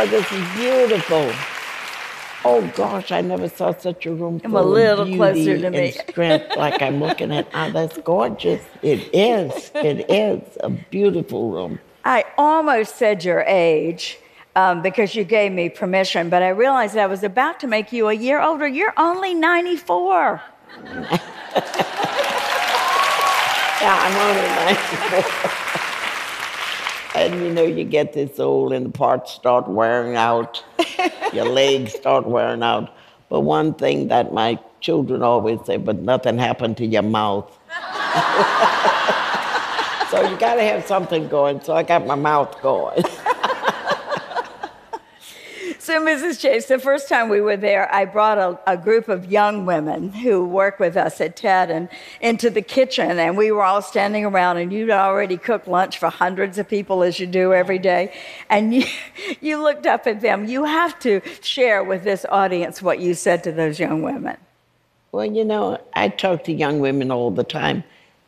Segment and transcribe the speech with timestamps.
[0.00, 1.30] oh, this is beautiful.
[2.42, 5.58] Oh gosh, I never saw such a room I'm full a little of beauty closer
[5.58, 5.90] to me.
[5.92, 7.46] strength like I'm looking at.
[7.52, 8.62] Oh, that's gorgeous.
[8.80, 9.70] It is.
[9.74, 11.80] It is a beautiful room.
[12.04, 14.18] I almost said your age
[14.56, 18.08] um, because you gave me permission, but I realized I was about to make you
[18.08, 18.66] a year older.
[18.66, 20.42] You're only 94.
[23.80, 24.48] Yeah, I'm only
[25.24, 25.50] 94.
[27.14, 30.64] And you know, you get this old and the parts start wearing out,
[31.32, 32.94] your legs start wearing out.
[33.28, 37.46] But one thing that my children always say, but nothing happened to your mouth.
[40.10, 41.60] so you got to have something going.
[41.60, 43.04] So I got my mouth going.
[45.90, 46.38] So, Mrs.
[46.38, 50.12] Chase, the first time we were there, I brought a, a group of young women
[50.12, 51.88] who work with us at TED and
[52.20, 56.08] into the kitchen, and we were all standing around, and you'd already cooked lunch for
[56.08, 58.14] hundreds of people as you do every day.
[58.48, 58.84] And you,
[59.40, 60.46] you looked up at them.
[60.46, 64.36] You have to share with this audience what you said to those young women.
[65.10, 67.82] Well, you know, I talk to young women all the time,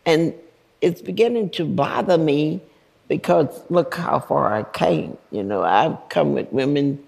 [0.05, 0.34] and
[0.81, 2.61] it's beginning to bother me
[3.06, 5.17] because look how far I came.
[5.31, 6.98] You know, I've come with women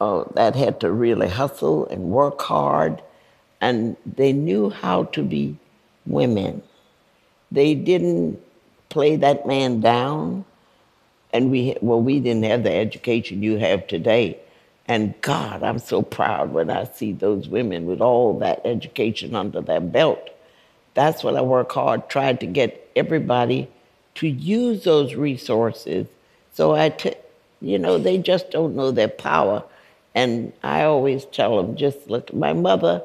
[0.00, 3.02] uh, that had to really hustle and work hard,
[3.60, 5.56] and they knew how to be
[6.06, 6.62] women.
[7.52, 8.40] They didn't
[8.90, 10.44] play that man down,
[11.32, 14.38] and we well, we didn't have the education you have today.
[14.88, 19.60] And God, I'm so proud when I see those women with all that education under
[19.60, 20.30] their belt.
[20.94, 23.68] That's what I work hard, tried to get everybody
[24.16, 26.06] to use those resources.
[26.52, 27.14] So I, t-
[27.60, 29.64] you know, they just don't know their power.
[30.16, 33.02] And I always tell them, just look, my mother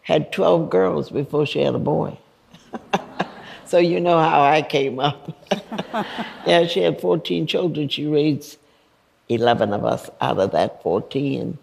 [0.00, 2.16] had 12 girls before she had a boy.
[3.66, 5.36] so you know how I came up.
[6.46, 7.90] yeah, she had 14 children.
[7.90, 8.56] She raised
[9.28, 11.58] 11 of us out of that 14.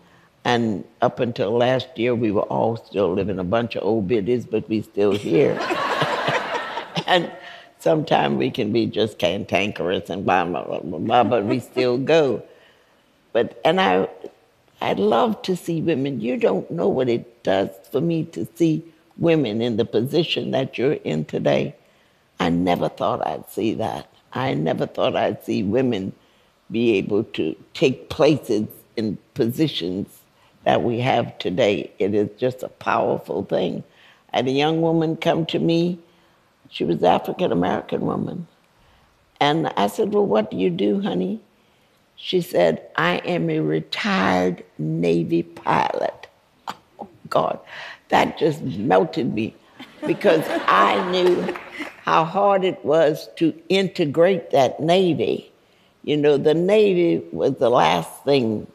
[0.45, 4.45] And up until last year, we were all still living a bunch of old biddies,
[4.45, 5.57] but we still here.
[7.07, 7.31] and
[7.79, 11.97] sometimes we can be just cantankerous and blah, blah, blah, blah, blah, but we still
[11.97, 12.43] go.
[13.33, 14.07] But, and I,
[14.81, 16.21] I love to see women.
[16.21, 18.83] You don't know what it does for me to see
[19.17, 21.75] women in the position that you're in today.
[22.39, 24.07] I never thought I'd see that.
[24.33, 26.13] I never thought I'd see women
[26.69, 30.07] be able to take places in positions
[30.63, 31.91] that we have today.
[31.97, 33.83] It is just a powerful thing.
[34.33, 35.97] I had a young woman come to me.
[36.69, 38.47] She was African American woman.
[39.39, 41.39] And I said, Well, what do you do, honey?
[42.17, 46.27] She said, I am a retired Navy pilot.
[46.67, 47.59] Oh, God,
[48.09, 49.55] that just melted me
[50.05, 51.55] because I knew
[52.03, 55.51] how hard it was to integrate that Navy.
[56.03, 58.65] You know, the Navy was the last thing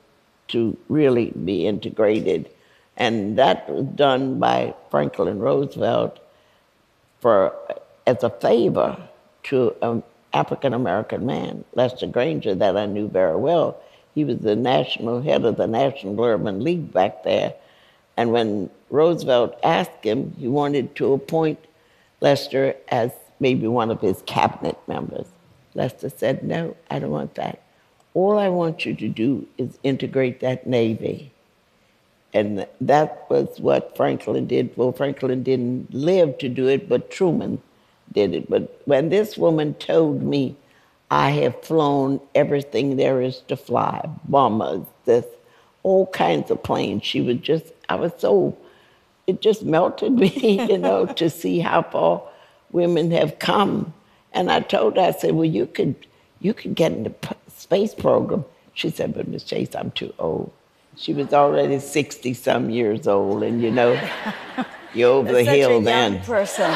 [0.49, 2.49] to really be integrated.
[2.97, 6.21] And that was done by Franklin Roosevelt
[7.21, 7.55] for,
[8.07, 8.97] as a favor
[9.45, 10.03] to an
[10.35, 13.81] African American man, Lester Granger, that I knew very well.
[14.15, 17.55] He was the national head of the National Urban League back there.
[18.17, 21.59] And when Roosevelt asked him, he wanted to appoint
[22.21, 23.11] Lester as
[23.41, 25.27] maybe one of his cabinet members.
[25.75, 27.63] Lester said, No, I don't want that.
[28.15, 31.33] All I want you to do is integrate that Navy.
[32.35, 34.77] And that was what Franklin did.
[34.77, 37.61] Well, Franklin didn't live to do it, but Truman
[38.13, 38.49] did it.
[38.51, 40.57] But when this woman told me,
[41.11, 45.27] I have flown everything there is to fly, bombers, this,
[45.83, 47.05] all kinds of planes.
[47.05, 48.57] She was just, I was so,
[49.27, 52.23] it just melted me, you know, to see how far
[52.71, 53.93] women have come.
[54.33, 55.95] And I told her, I said, well, you could,
[56.41, 57.15] you could get in the
[57.55, 58.45] space program.
[58.75, 60.51] She said, but Miss Chase, I'm too old.
[60.97, 63.99] She was already 60 some years old, and you know,
[64.95, 66.21] you're over the Such hill a young then.
[66.23, 66.71] person.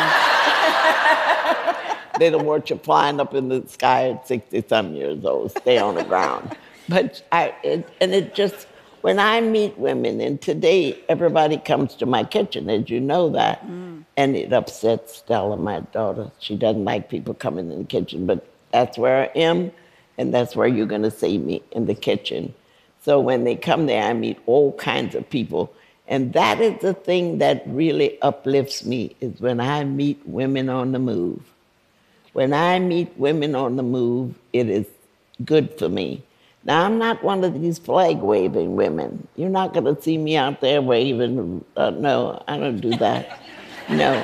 [2.18, 5.50] They don't want you flying up in the sky at 60 some years old.
[5.52, 6.56] Stay on the ground.
[6.88, 8.66] But I, it, and it just,
[9.02, 13.66] when I meet women, and today everybody comes to my kitchen, as you know that,
[13.66, 14.04] mm.
[14.16, 16.30] and it upsets Stella, my daughter.
[16.38, 19.72] She doesn't like people coming in the kitchen, but that's where I am,
[20.16, 22.54] and that's where you're going to see me in the kitchen.
[23.02, 25.72] So when they come there, I meet all kinds of people.
[26.08, 30.92] And that is the thing that really uplifts me is when I meet women on
[30.92, 31.40] the move.
[32.36, 34.84] When I meet women on the move, it is
[35.42, 36.22] good for me.
[36.64, 39.26] Now, I'm not one of these flag waving women.
[39.36, 41.64] You're not going to see me out there waving.
[41.78, 43.40] Uh, no, I don't do that.
[43.88, 44.22] No,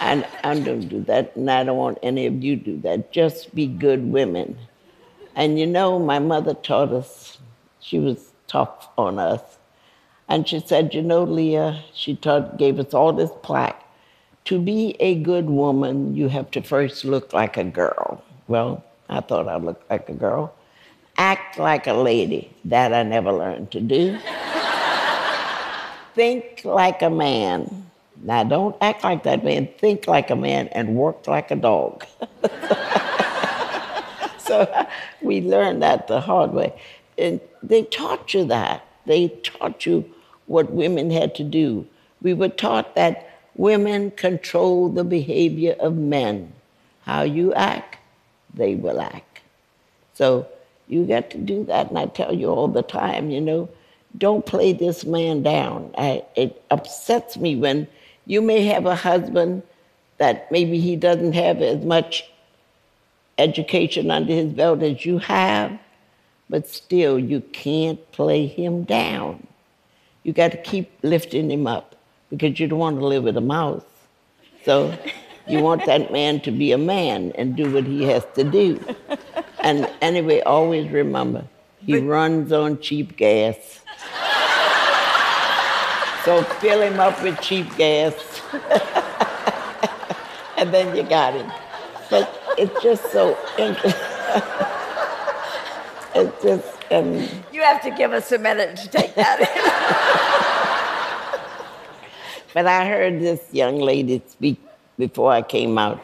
[0.00, 3.10] I, I don't do that, and I don't want any of you to do that.
[3.10, 4.58] Just be good women.
[5.34, 7.38] And you know, my mother taught us,
[7.80, 9.40] She was tough on us.
[10.28, 13.85] And she said, You know, Leah, she taught, gave us all this plaque.
[14.46, 18.22] To be a good woman, you have to first look like a girl.
[18.46, 20.54] Well, I thought I looked like a girl.
[21.18, 22.52] Act like a lady.
[22.64, 24.16] That I never learned to do.
[26.14, 27.90] Think like a man.
[28.22, 29.68] Now, don't act like that man.
[29.78, 32.06] Think like a man and work like a dog.
[34.38, 34.86] so
[35.22, 36.72] we learned that the hard way.
[37.18, 38.86] And they taught you that.
[39.06, 40.08] They taught you
[40.46, 41.84] what women had to do.
[42.22, 46.52] We were taught that women control the behavior of men.
[47.02, 47.98] How you act,
[48.54, 49.40] they will act.
[50.14, 50.46] So
[50.88, 51.88] you got to do that.
[51.88, 53.68] And I tell you all the time, you know,
[54.18, 55.94] don't play this man down.
[55.98, 57.86] I, it upsets me when
[58.26, 59.62] you may have a husband
[60.18, 62.28] that maybe he doesn't have as much
[63.38, 65.78] education under his belt as you have,
[66.48, 69.46] but still you can't play him down.
[70.22, 71.95] You got to keep lifting him up
[72.30, 73.84] because you don't want to live with a mouse.
[74.64, 74.96] So
[75.46, 78.80] you want that man to be a man and do what he has to do.
[79.60, 81.44] And anyway, always remember,
[81.84, 83.80] he but, runs on cheap gas.
[86.24, 88.14] So fill him up with cheap gas.
[90.56, 91.48] and then you got him.
[92.10, 93.92] But it's just so interesting.
[96.16, 96.72] it's just.
[96.90, 100.22] Um, you have to give us a minute to take that in.
[102.56, 104.58] but I heard this young lady speak
[104.96, 106.00] before I came out.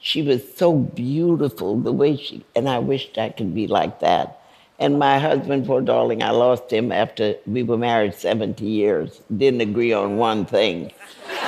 [0.00, 4.38] She was so beautiful, the way she, and I wished I could be like that.
[4.78, 9.22] And my husband, poor darling, I lost him after we were married 70 years.
[9.34, 10.92] Didn't agree on one thing.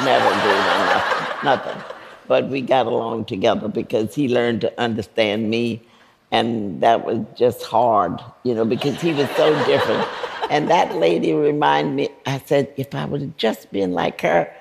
[0.03, 1.82] Never agreed on nothing, nothing.
[2.26, 5.82] But we got along together because he learned to understand me.
[6.31, 10.08] And that was just hard, you know, because he was so different.
[10.50, 14.52] And that lady reminded me, I said, if I would have just been like her,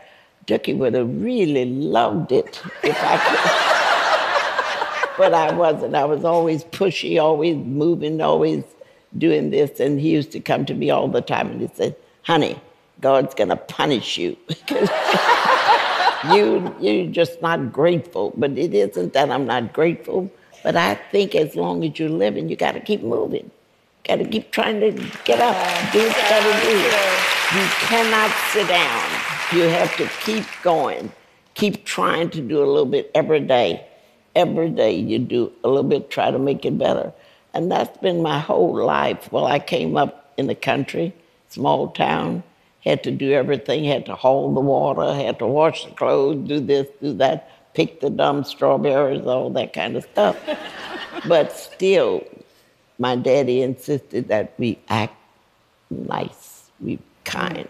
[0.47, 3.75] Dooky would have really loved it if I could
[5.17, 5.95] but I wasn't.
[5.95, 8.63] I was always pushy, always moving, always
[9.17, 9.79] doing this.
[9.79, 12.59] And he used to come to me all the time and he said, honey,
[13.01, 14.89] God's going to punish you because
[16.33, 18.33] you, you're just not grateful.
[18.35, 20.31] But it isn't that I'm not grateful.
[20.63, 23.51] But I think as long as you're living, you got to keep moving.
[24.07, 24.91] Got to keep trying to
[25.23, 25.55] get up,
[25.91, 26.77] do what you got to do.
[27.57, 29.09] You cannot sit down.
[29.53, 31.11] You have to keep going.
[31.53, 33.85] Keep trying to do a little bit every day
[34.35, 37.13] every day you do a little bit, try to make it better.
[37.53, 39.31] And that's been my whole life.
[39.31, 41.13] Well, I came up in the country,
[41.47, 42.43] small town,
[42.83, 46.59] had to do everything, had to haul the water, had to wash the clothes, do
[46.59, 50.37] this, do that, pick the dumb strawberries, all that kind of stuff.
[51.27, 52.23] but still,
[52.97, 55.15] my daddy insisted that we act
[55.89, 57.67] nice, we kind.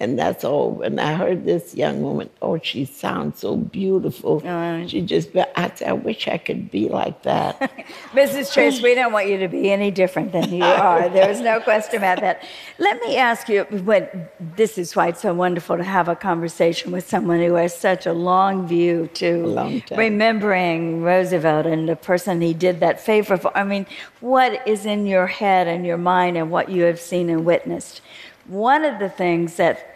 [0.00, 0.82] And that's all.
[0.82, 4.40] And I heard this young woman, oh, she sounds so beautiful.
[4.46, 7.58] Uh, she just, I said, I wish I could be like that.
[8.12, 8.52] Mrs.
[8.52, 11.08] Chase, we don't want you to be any different than you are.
[11.08, 12.44] There's no question about that.
[12.78, 16.92] Let me ask you, when, this is why it's so wonderful to have a conversation
[16.92, 22.40] with someone who has such a long view to long remembering Roosevelt and the person
[22.40, 23.56] he did that favor for.
[23.56, 23.84] I mean,
[24.20, 28.00] what is in your head and your mind and what you have seen and witnessed?
[28.48, 29.94] One of the things that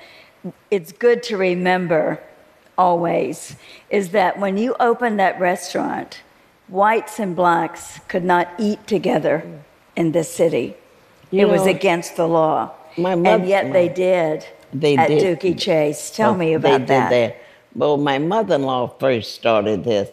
[0.70, 2.22] it's good to remember
[2.78, 3.56] always
[3.90, 6.22] is that when you opened that restaurant,
[6.68, 9.44] whites and blacks could not eat together
[9.96, 10.76] in this city.
[11.30, 12.72] You it know, was against the law.
[12.96, 15.38] Mother, and yet my, they did they at did.
[15.38, 16.10] Dooky Chase.
[16.10, 17.10] Tell oh, me about that.
[17.10, 17.42] that.
[17.74, 20.10] Well, my mother in law first started this.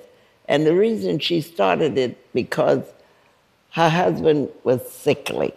[0.48, 2.84] And the reason she started it because
[3.72, 5.53] her husband was sickly.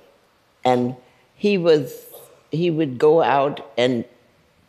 [0.64, 0.96] And
[1.34, 2.06] he was
[2.52, 4.04] he would go out and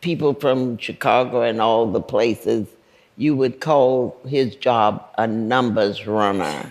[0.00, 2.66] people from Chicago and all the places,
[3.16, 6.66] you would call his job a numbers runner.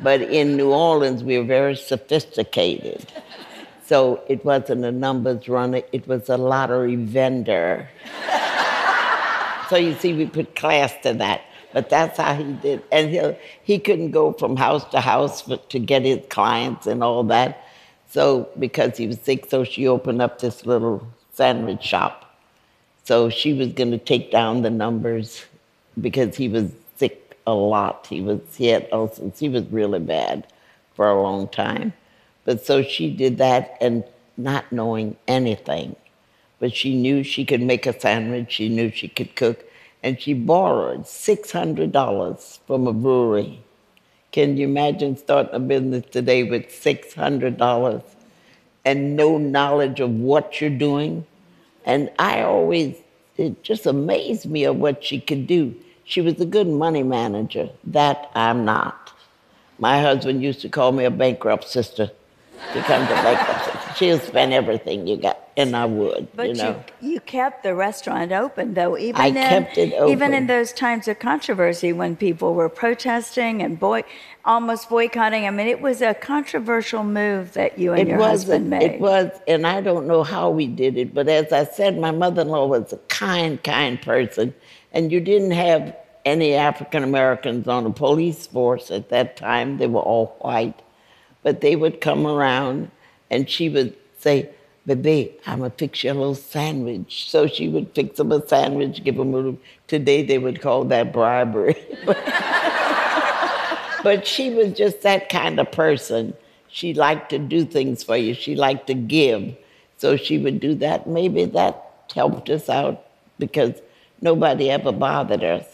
[0.00, 3.10] But in New Orleans, we were very sophisticated.
[3.84, 7.88] So it wasn't a numbers runner, it was a lottery vendor.
[9.68, 11.42] so you see, we put class to that.
[11.72, 12.82] But that's how he did.
[12.92, 13.34] And he
[13.64, 17.63] he couldn't go from house to house to get his clients and all that.
[18.14, 22.38] So because he was sick, so she opened up this little sandwich shop.
[23.02, 25.44] So she was going to take down the numbers
[26.00, 28.06] because he was sick a lot.
[28.08, 29.40] He was he had ulcers.
[29.40, 30.46] He was really bad
[30.94, 31.92] for a long time.
[32.44, 34.04] But so she did that and
[34.36, 35.96] not knowing anything.
[36.60, 38.52] But she knew she could make a sandwich.
[38.52, 39.64] She knew she could cook.
[40.04, 43.64] And she borrowed $600 from a brewery
[44.34, 48.02] can you imagine starting a business today with $600?
[48.84, 51.26] and no knowledge of what you're doing.
[51.84, 52.96] And I always,
[53.36, 55.74] it just amazed me of what she could do.
[56.04, 57.70] She was a good money manager.
[57.84, 59.12] That I'm not.
[59.78, 62.10] My husband used to call me a bankrupt sister
[62.72, 63.53] to come to bankruptcy.
[63.96, 66.28] She'll spend everything you got, and I would.
[66.34, 66.82] But you know.
[67.00, 68.96] you, you kept the restaurant open, though.
[68.98, 70.12] Even I in, kept it open.
[70.12, 74.04] Even in those times of controversy when people were protesting and boy,
[74.44, 75.46] almost boycotting.
[75.46, 78.82] I mean, it was a controversial move that you and It your was, husband made.
[78.82, 82.10] it was, and I don't know how we did it, but as I said, my
[82.10, 84.54] mother-in-law was a kind, kind person,
[84.92, 89.76] and you didn't have any African Americans on the police force at that time.
[89.76, 90.80] They were all white,
[91.42, 92.90] but they would come around,
[93.34, 94.48] and she would say,
[94.86, 99.02] "Baby, I'm gonna fix you a little sandwich." So she would fix them a sandwich,
[99.04, 99.58] give them a little.
[99.88, 101.76] Today they would call that bribery.
[104.04, 106.34] But she was just that kind of person.
[106.68, 108.34] She liked to do things for you.
[108.34, 109.56] She liked to give.
[109.96, 111.06] So she would do that.
[111.08, 113.06] Maybe that helped us out
[113.38, 113.80] because
[114.20, 115.64] nobody ever bothered us.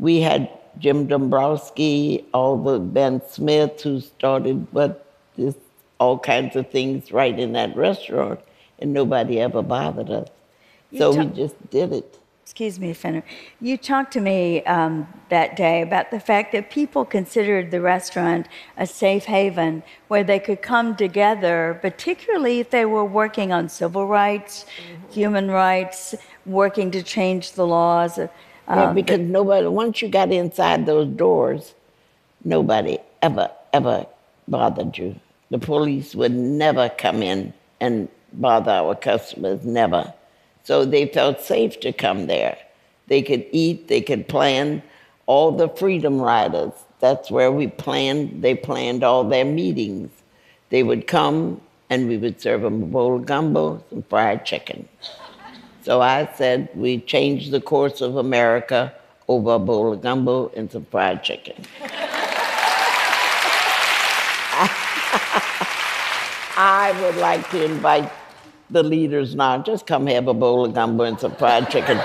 [0.00, 0.50] We had
[0.80, 5.54] Jim Dombrowski, all the Ben Smith who started what this
[5.98, 8.40] all kinds of things right in that restaurant,
[8.78, 10.28] and nobody ever bothered us.
[10.90, 12.18] You So we just did it.
[12.44, 13.24] Excuse me, Fenner.
[13.62, 18.48] You talked to me um, that day about the fact that people considered the restaurant
[18.76, 24.06] a safe haven where they could come together, particularly if they were working on civil
[24.06, 24.66] rights,
[25.10, 28.18] human rights, working to change the laws.
[28.18, 28.28] uh,
[28.68, 31.74] Yeah, because nobody, once you got inside those doors,
[32.44, 34.06] nobody ever, ever
[34.46, 35.16] bothered you.
[35.50, 40.12] The police would never come in and bother our customers, never.
[40.64, 42.58] So they felt safe to come there.
[43.06, 44.82] They could eat, they could plan.
[45.26, 50.10] All the Freedom Riders, that's where we planned, they planned all their meetings.
[50.70, 51.60] They would come
[51.90, 54.88] and we would serve them a bowl of gumbo, some fried chicken.
[55.82, 58.92] So I said we changed the course of America
[59.28, 61.62] over a bowl of gumbo and some fried chicken.
[66.56, 68.10] I would like to invite
[68.70, 69.62] the leaders now.
[69.62, 71.98] Just come have a bowl of gumbo and some fried chicken.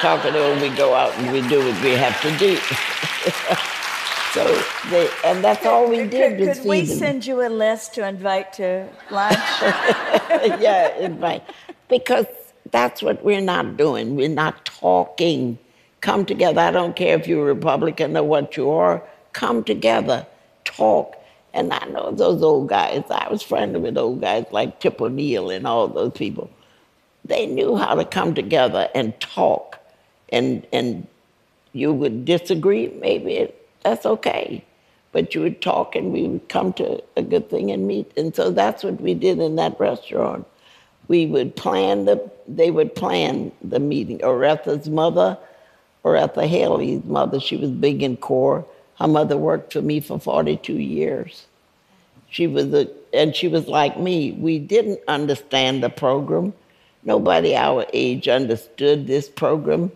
[0.00, 0.60] Talk it over.
[0.60, 2.56] We go out and we do what we have to do.
[4.32, 4.44] so
[4.90, 8.52] they, and that's all we did Could, could we send you a list to invite
[8.54, 9.38] to lunch?
[10.60, 11.44] yeah, invite.
[11.88, 12.26] Because
[12.72, 14.16] that's what we're not doing.
[14.16, 15.58] We're not talking.
[16.00, 16.60] Come together.
[16.60, 19.02] I don't care if you're Republican or what you are.
[19.32, 20.26] Come together,
[20.64, 21.16] talk.
[21.54, 23.04] And I know those old guys.
[23.10, 26.50] I was friendly with old guys like Tip O'Neill and all those people.
[27.24, 29.78] They knew how to come together and talk.
[30.30, 31.06] And and
[31.72, 34.64] you would disagree, maybe it, that's okay.
[35.12, 38.10] But you would talk and we would come to a good thing and meet.
[38.16, 40.46] And so that's what we did in that restaurant.
[41.08, 44.18] We would plan the, they would plan the meeting.
[44.18, 45.36] Oretha's mother,
[46.04, 48.64] Oretha Haley's mother, she was big in CORE.
[49.02, 51.46] Her mother worked for me for 42 years.
[52.30, 54.30] She was a, and she was like me.
[54.30, 56.54] We didn't understand the program.
[57.02, 59.90] Nobody our age understood this program,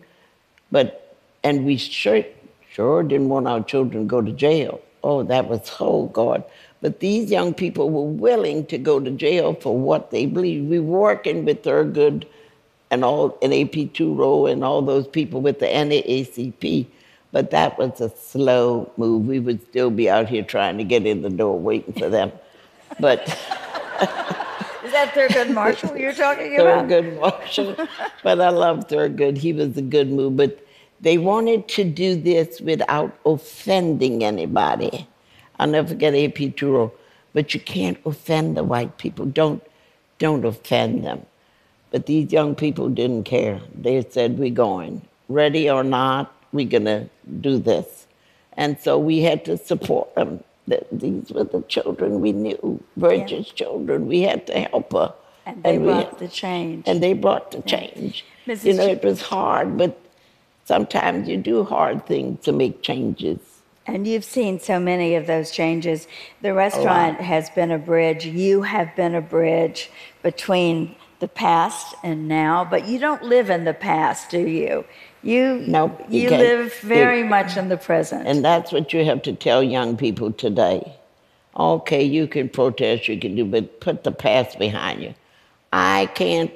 [0.73, 2.25] but and we sure
[2.69, 4.81] sure didn't want our children to go to jail.
[5.05, 6.43] Oh, that was oh God.
[6.81, 10.69] But these young people were willing to go to jail for what they believed.
[10.69, 12.25] We were working with Thurgood
[12.91, 13.87] and all and A.P.
[13.87, 16.87] Tureaud oh and all those people with the NAACP.
[17.37, 19.27] But that was a slow move.
[19.27, 22.31] We would still be out here trying to get in the door waiting for them.
[22.99, 23.21] But
[24.83, 26.87] Is that Thurgood Marshall you're talking about?
[26.87, 27.75] Thurgood Marshall.
[28.23, 29.37] but I love Thurgood.
[29.37, 30.35] He was a good move.
[30.35, 30.65] But
[30.99, 35.07] they wanted to do this without offending anybody.
[35.59, 36.53] I'll never forget A.P.
[36.53, 36.91] Tureaud.
[37.33, 39.27] But you can't offend the white people.
[39.27, 39.61] Don't
[40.17, 41.23] don't offend them.
[41.91, 43.61] But these young people didn't care.
[43.79, 45.03] They said, We're going.
[45.29, 47.09] Ready or not, we're gonna
[47.41, 48.07] do this.
[48.53, 50.43] And so we had to support um, them.
[50.69, 54.07] Th- These were the children we knew, Virgil's children.
[54.07, 55.13] We had to help her.
[55.45, 56.83] And they we- brought the change.
[56.87, 58.25] and they brought the change.
[58.47, 58.63] Mrs.
[58.65, 59.97] You know, it was hard, but
[60.65, 63.39] sometimes you do hard things to make changes.
[63.85, 66.07] And you've seen so many of those changes.
[66.41, 68.25] The restaurant has been a bridge.
[68.25, 69.89] You have been a bridge
[70.23, 74.83] between the past and now, but you don't live in the past, do you?
[75.23, 78.27] You Nope, you you live very You- much in the present.
[78.27, 80.93] And that's what you have to tell young people today.
[81.57, 85.13] Okay, you can protest, you can do, but put the past behind you.
[85.73, 86.51] I can't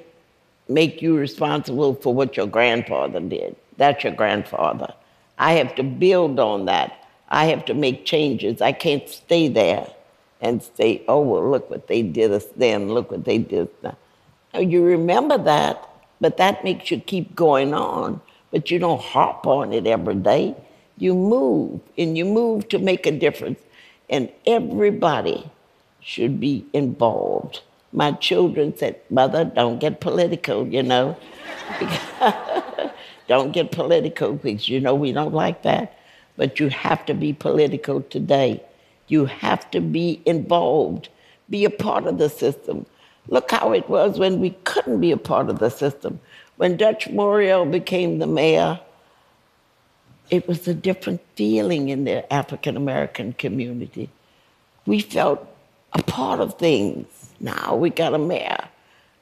[0.69, 3.55] make you responsible for what your grandfather did.
[3.77, 4.93] That's your grandfather.
[5.39, 6.93] I have to build on that.
[7.29, 8.61] I have to make changes.
[8.61, 9.87] I can't stay there.
[10.43, 13.69] and say, oh, well, look what they did us then, look what they did.
[13.83, 13.95] Now,
[14.59, 15.87] You remember that,
[16.19, 18.19] but that makes you keep going on,
[18.51, 20.55] but you don't harp on it every day.
[20.97, 23.59] You move, and you move to make a difference.
[24.09, 25.49] And everybody
[26.01, 27.61] should be involved.
[27.93, 31.17] My children said, Mother, don't get political, you know.
[33.27, 35.97] don't get political because you know we don't like that.
[36.37, 38.63] But you have to be political today.
[39.07, 41.09] You have to be involved,
[41.49, 42.85] be a part of the system.
[43.27, 46.19] Look how it was when we couldn't be a part of the system.
[46.61, 48.79] When Dutch Morial became the mayor,
[50.29, 54.11] it was a different feeling in the African American community.
[54.85, 55.43] We felt
[55.93, 57.07] a part of things.
[57.39, 58.69] Now we got a mayor.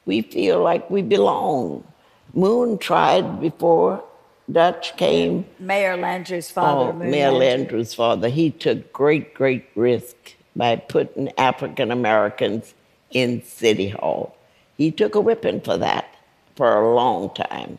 [0.06, 1.86] We feel like we belong.
[2.34, 4.04] Moon tried before
[4.52, 5.46] Dutch came.
[5.60, 6.90] Mayor Landrieu's father.
[6.90, 7.70] Oh, Moon Mayor Landrieu.
[7.70, 8.28] Landrieu's father.
[8.28, 12.74] He took great, great risk by putting African Americans
[13.12, 14.36] in City Hall.
[14.76, 16.14] He took a whipping for that
[16.60, 17.78] for a long time.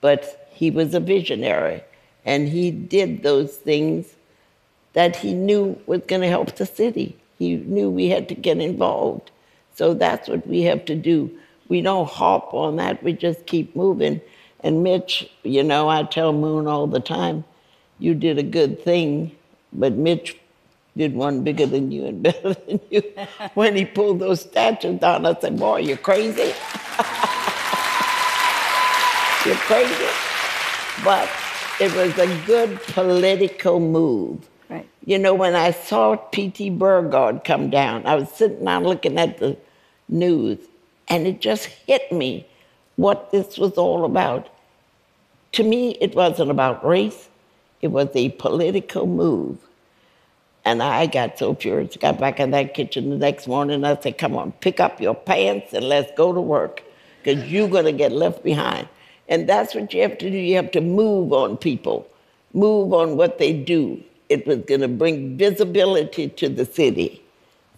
[0.00, 1.82] But he was a visionary
[2.24, 4.14] and he did those things
[4.92, 7.16] that he knew was going to help the city.
[7.40, 9.32] He knew we had to get involved.
[9.74, 11.28] So that's what we have to do.
[11.68, 14.20] We don't harp on that, we just keep moving.
[14.60, 17.42] And Mitch, you know, I tell Moon all the time,
[17.98, 19.34] you did a good thing,
[19.72, 20.36] but Mitch
[20.96, 23.02] did one bigger than you and better than you.
[23.54, 26.54] when he pulled those statues down, I said, Boy, you're crazy?
[29.46, 30.06] You're crazy.
[31.02, 31.30] But
[31.80, 34.46] it was a good political move.
[34.68, 34.86] Right.
[35.06, 36.70] You know, when I saw P.T.
[36.70, 39.56] Beauregard come down, I was sitting down looking at the
[40.10, 40.58] news,
[41.08, 42.46] and it just hit me
[42.96, 44.50] what this was all about.
[45.52, 47.30] To me, it wasn't about race,
[47.80, 49.56] it was a political move.
[50.66, 54.18] And I got so furious, got back in that kitchen the next morning, I said,
[54.18, 56.82] Come on, pick up your pants and let's go to work,
[57.22, 58.86] because you're going to get left behind.
[59.30, 60.36] And that's what you have to do.
[60.36, 62.06] You have to move on people,
[62.52, 64.02] move on what they do.
[64.28, 67.22] It was going to bring visibility to the city.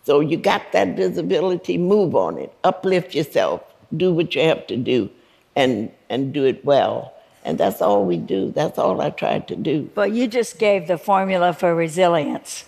[0.04, 3.62] So you got that visibility, move on it, uplift yourself,
[3.96, 5.08] do what you have to do,
[5.54, 7.12] and, and do it well.
[7.44, 8.50] And that's all we do.
[8.50, 9.90] That's all I tried to do.
[9.94, 12.64] But you just gave the formula for resilience,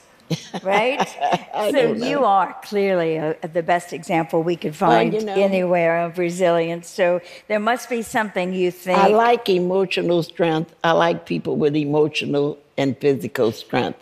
[0.63, 1.09] right?
[1.55, 2.07] So know.
[2.07, 6.89] you are clearly a, the best example we could find you know- anywhere of resilience.
[6.89, 8.99] So there must be something you think.
[8.99, 10.75] I like emotional strength.
[10.83, 14.01] I like people with emotional and physical strength.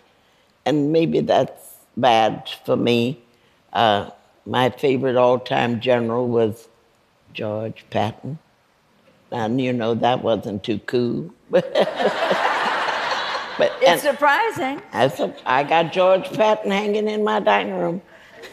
[0.65, 3.21] And maybe that's bad for me.
[3.71, 4.09] Uh,
[4.45, 6.67] my favorite all time general was
[7.33, 8.39] George Patton.
[9.31, 11.33] And you know, that wasn't too cool.
[13.57, 14.81] but it's surprising.
[14.91, 18.01] I, I got George Patton hanging in my dining room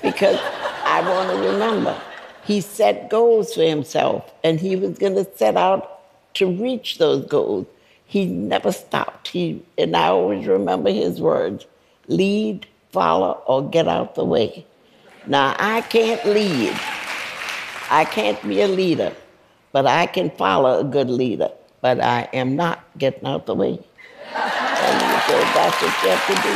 [0.02, 0.38] because
[0.84, 2.00] I want to remember.
[2.44, 6.00] He set goals for himself and he was going to set out
[6.34, 7.66] to reach those goals.
[8.06, 9.28] He never stopped.
[9.28, 11.66] He, and I always remember his words
[12.08, 14.66] lead, follow, or get out the way.
[15.26, 16.74] Now, I can't lead,
[17.90, 19.14] I can't be a leader,
[19.70, 21.50] but I can follow a good leader.
[21.82, 23.78] But I am not getting out the way.
[25.20, 26.54] And so that's what you have to do.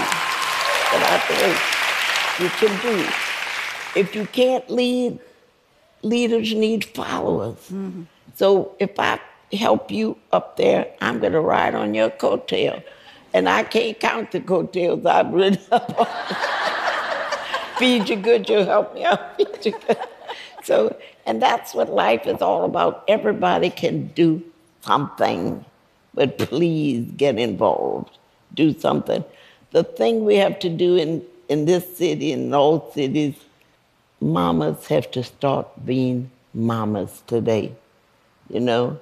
[0.90, 2.44] But I way.
[2.44, 3.08] You can do.
[4.00, 5.18] If you can't lead,
[6.02, 7.56] leaders need followers.
[7.70, 8.02] Mm-hmm.
[8.34, 9.20] So if I
[9.52, 12.82] help you up there, I'm going to ride on your coattail.
[13.32, 16.06] And I can't count the coattails I've ridden up on.
[17.78, 19.36] Feed you good, you'll help me out.
[19.36, 19.98] Feed you good.
[20.62, 20.96] So,
[21.26, 23.04] and that's what life is all about.
[23.08, 24.42] Everybody can do
[24.80, 25.64] something,
[26.14, 28.18] but please get involved.
[28.54, 29.24] Do something.
[29.72, 33.34] The thing we have to do in, in this city in all cities,
[34.20, 37.74] mamas have to start being mamas today.
[38.48, 38.98] You know,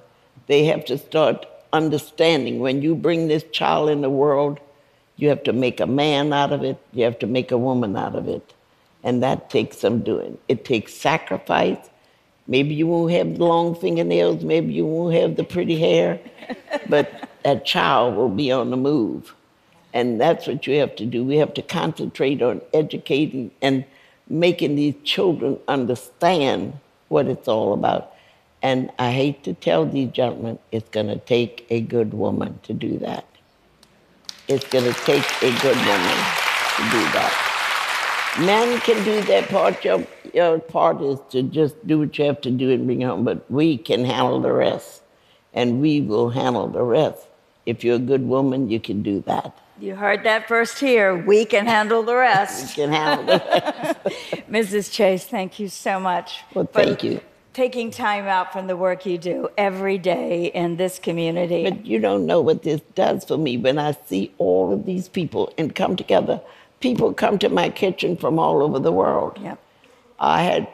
[0.47, 4.59] they have to start understanding when you bring this child in the world,
[5.17, 7.95] you have to make a man out of it, you have to make a woman
[7.95, 8.53] out of it.
[9.03, 10.37] And that takes some doing.
[10.47, 11.89] It takes sacrifice.
[12.47, 16.19] Maybe you won't have long fingernails, maybe you won't have the pretty hair,
[16.89, 19.33] but that child will be on the move.
[19.93, 21.23] And that's what you have to do.
[21.23, 23.85] We have to concentrate on educating and
[24.27, 26.73] making these children understand
[27.09, 28.13] what it's all about.
[28.63, 32.73] And I hate to tell these gentlemen, it's going to take a good woman to
[32.73, 33.25] do that.
[34.47, 36.17] It's going to take a good woman
[36.77, 37.49] to do that.
[38.39, 39.85] Men can do their part.
[39.85, 43.23] Your, your part is to just do what you have to do and bring home.
[43.23, 45.03] But we can handle the rest,
[45.53, 47.27] and we will handle the rest.
[47.65, 49.55] If you're a good woman, you can do that.
[49.83, 51.13] You heard that first here.
[51.13, 52.77] We can handle the rest.
[52.77, 53.43] We can handle it.
[54.49, 54.89] Mrs.
[54.93, 56.39] Chase, thank you so much.
[56.53, 57.19] Well, for thank you.
[57.51, 61.69] Taking time out from the work you do every day in this community.
[61.69, 65.09] But you don't know what this does for me when I see all of these
[65.09, 66.39] people and come together.
[66.79, 69.37] People come to my kitchen from all over the world.
[69.41, 69.59] Yep.
[70.17, 70.65] I had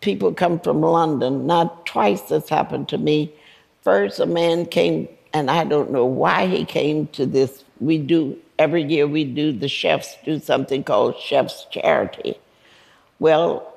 [0.00, 1.44] people come from London.
[1.44, 3.34] Not twice this happened to me.
[3.82, 7.64] First, a man came, and I don't know why he came to this.
[7.80, 12.38] We do, every year we do, the chefs do something called Chef's Charity.
[13.18, 13.72] Well,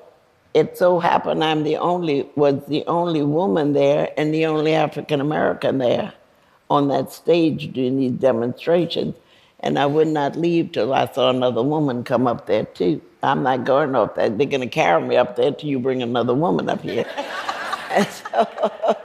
[0.54, 5.20] it so happened I'm the only, was the only woman there and the only African
[5.20, 6.12] American there
[6.70, 9.14] on that stage doing these demonstrations.
[9.60, 13.00] And I would not leave till I saw another woman come up there too.
[13.22, 14.30] I'm not going up there.
[14.30, 17.04] They're going to carry me up there till you bring another woman up here.
[18.10, 18.96] so,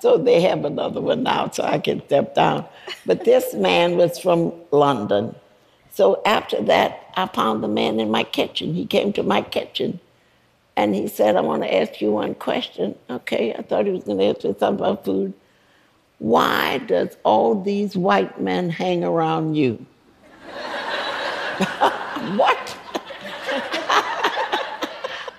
[0.00, 2.64] so they have another one now, so I can step down.
[3.06, 5.34] But this man was from London.
[5.90, 8.74] So after that, I found the man in my kitchen.
[8.74, 10.00] He came to my kitchen
[10.76, 12.94] and he said, I want to ask you one question.
[13.10, 15.34] Okay, I thought he was going to ask me something about food.
[16.20, 19.84] Why does all these white men hang around you?
[22.36, 22.76] what?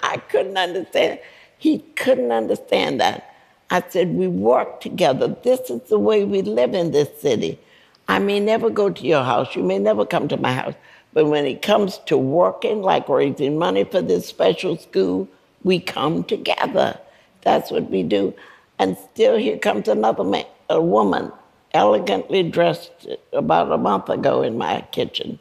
[0.03, 1.19] I couldn't understand.
[1.57, 3.28] He couldn't understand that.
[3.71, 5.35] I said, We work together.
[5.43, 7.59] This is the way we live in this city.
[8.07, 9.55] I may never go to your house.
[9.55, 10.73] You may never come to my house.
[11.13, 15.27] But when it comes to working, like raising money for this special school,
[15.63, 16.99] we come together.
[17.41, 18.33] That's what we do.
[18.79, 21.31] And still, here comes another man, a woman,
[21.73, 25.39] elegantly dressed about a month ago in my kitchen.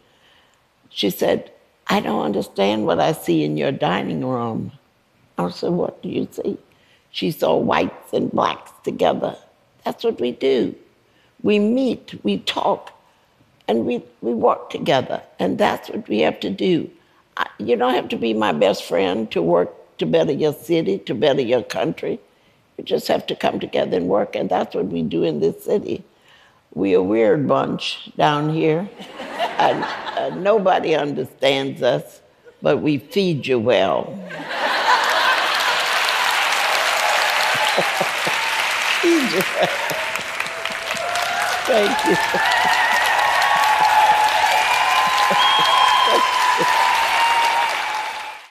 [0.91, 1.51] She said,
[1.87, 4.73] I don't understand what I see in your dining room.
[5.39, 6.59] I said, What do you see?
[7.11, 9.37] She saw whites and blacks together.
[9.85, 10.75] That's what we do.
[11.43, 12.93] We meet, we talk,
[13.67, 15.23] and we, we work together.
[15.39, 16.91] And that's what we have to do.
[17.37, 20.99] I, you don't have to be my best friend to work to better your city,
[20.99, 22.21] to better your country.
[22.77, 25.65] You just have to come together and work, and that's what we do in this
[25.65, 26.05] city.
[26.75, 28.89] We are a weird bunch down here,
[29.59, 32.21] and uh, nobody understands us,
[32.63, 34.17] but we feed you well.
[41.69, 42.88] Thank you.